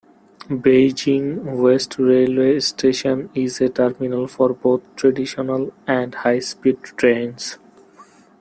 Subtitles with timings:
[0.49, 7.59] Beijing West Railway Station is a terminal for both "traditional" and high-speed trains.